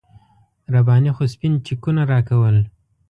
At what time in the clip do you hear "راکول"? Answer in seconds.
2.11-2.57